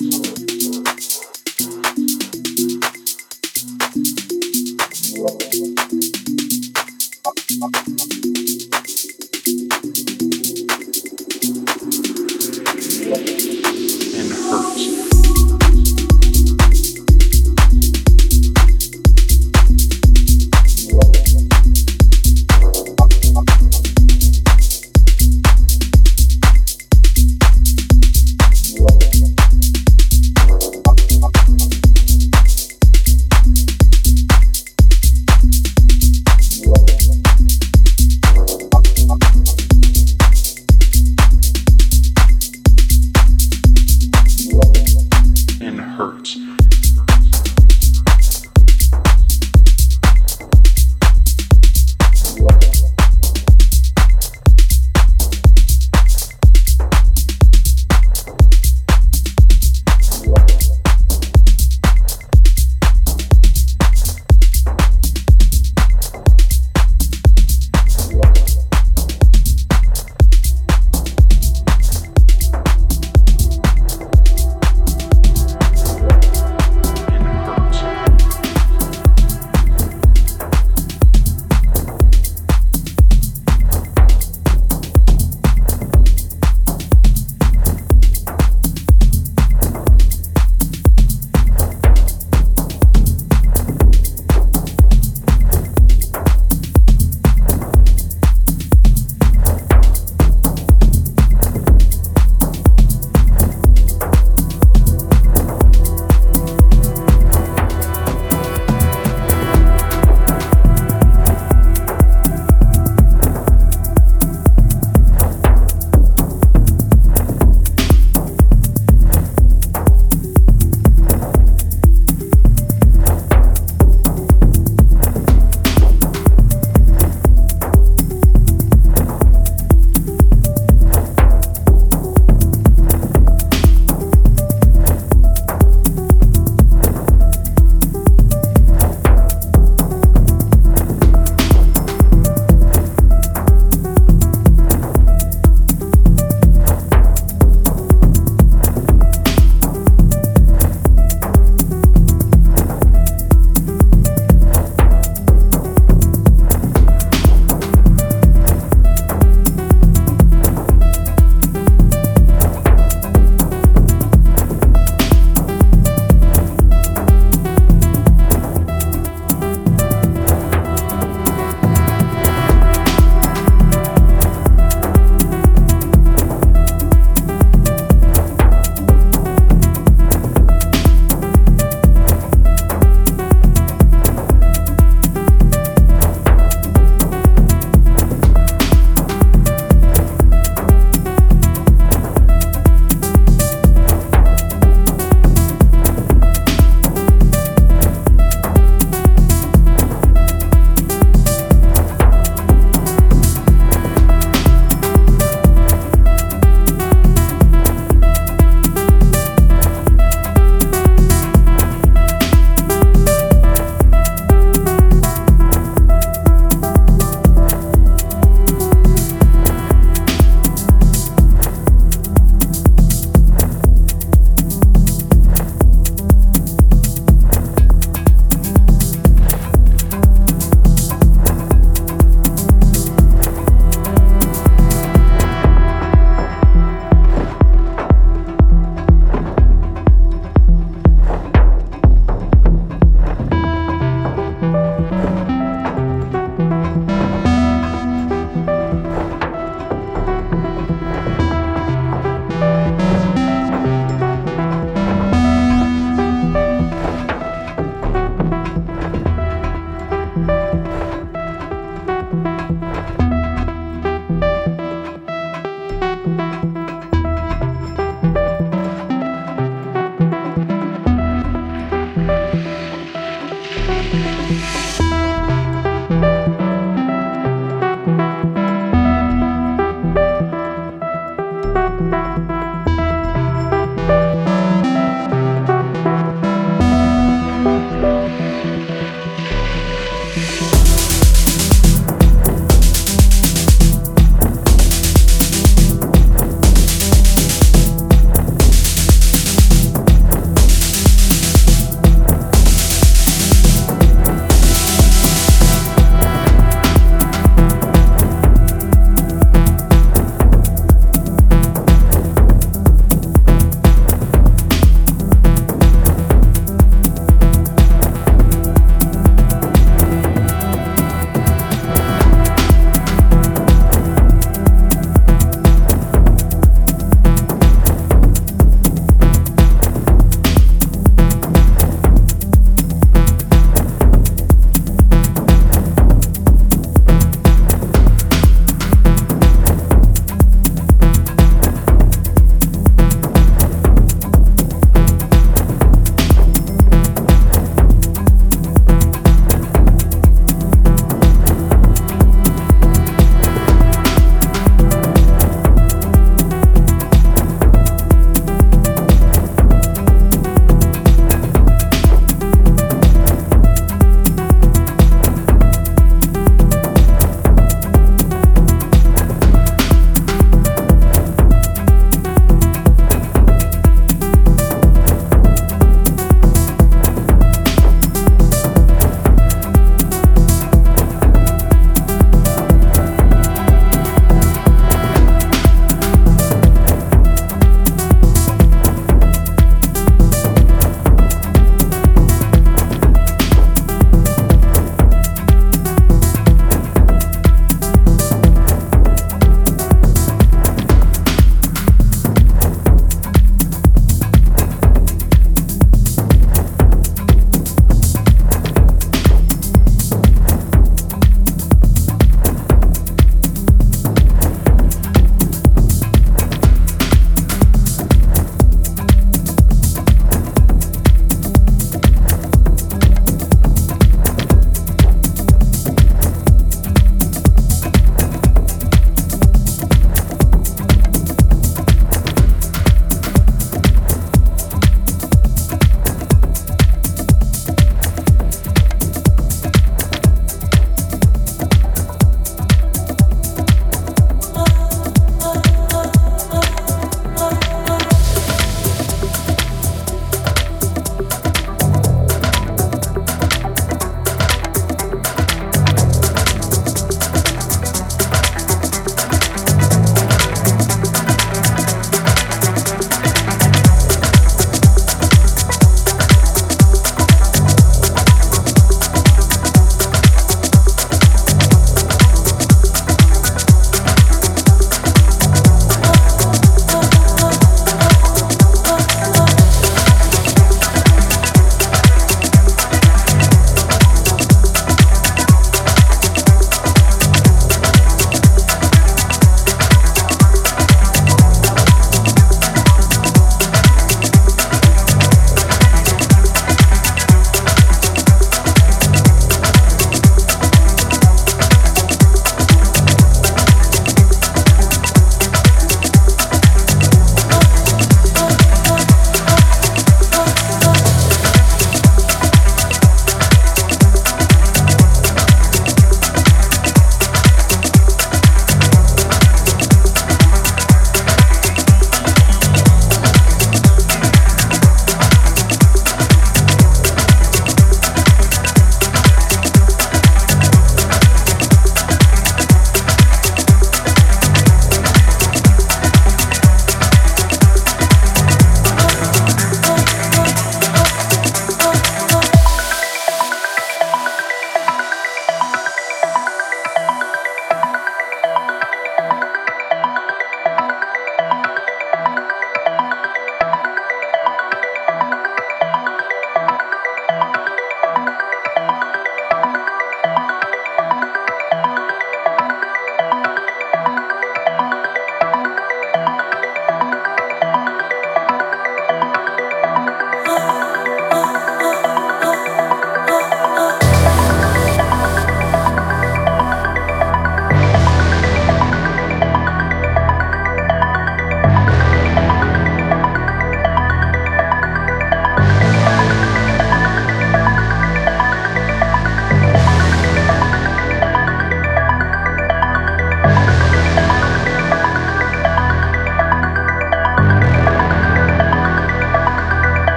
[0.00, 0.25] you.